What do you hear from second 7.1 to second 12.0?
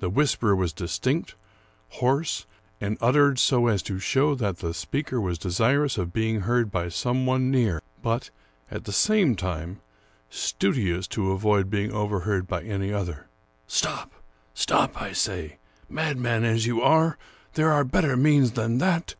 one near, but, at the same time, studious to avoid being